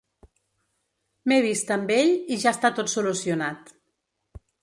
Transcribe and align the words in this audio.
M'he 1.31 1.37
vist 1.47 1.73
amb 1.75 1.93
ell, 1.97 2.15
i 2.35 2.39
ja 2.45 2.55
està 2.57 2.73
tot 2.79 2.91
solucionat. 2.97 3.73